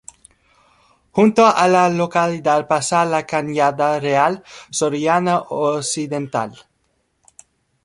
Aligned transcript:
Junto 1.11 1.45
a 1.45 1.67
la 1.67 1.87
localidad 1.87 2.67
pasa 2.67 3.05
la 3.05 3.23
Cañada 3.27 3.99
Real 3.99 4.41
Soriana 4.71 5.41
Occidental. 5.49 6.57